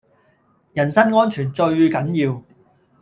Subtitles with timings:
[0.73, 2.43] 人身安全最緊要